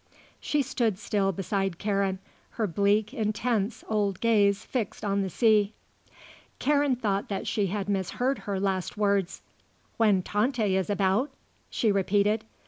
She 0.39 0.63
stood 0.63 0.97
still 0.97 1.31
beside 1.31 1.77
Karen, 1.77 2.17
her 2.57 2.65
bleak, 2.65 3.13
intense 3.13 3.83
old 3.87 4.19
gaze 4.19 4.65
fixed 4.65 5.05
on 5.05 5.21
the 5.21 5.29
sea. 5.29 5.73
Karen 6.57 6.95
thought 6.95 7.29
that 7.29 7.45
she 7.45 7.67
had 7.67 7.87
misheard 7.87 8.39
her 8.49 8.59
last 8.59 8.97
words. 8.97 9.43
"When 9.97 10.23
Tante 10.23 10.75
is 10.75 10.89
about?" 10.89 11.29
she 11.69 11.91
repeated. 11.91 12.45